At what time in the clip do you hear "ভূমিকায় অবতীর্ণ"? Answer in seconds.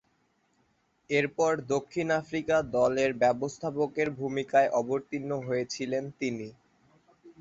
4.19-5.31